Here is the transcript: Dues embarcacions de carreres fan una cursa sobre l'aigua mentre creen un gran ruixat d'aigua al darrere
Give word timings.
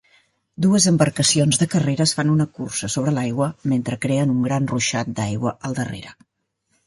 Dues 0.65 0.85
embarcacions 0.91 1.59
de 1.63 1.67
carreres 1.73 2.13
fan 2.19 2.31
una 2.37 2.47
cursa 2.55 2.89
sobre 2.95 3.13
l'aigua 3.17 3.51
mentre 3.73 3.99
creen 4.07 4.33
un 4.37 4.41
gran 4.49 4.71
ruixat 4.73 5.15
d'aigua 5.21 5.57
al 5.69 5.77
darrere 5.81 6.17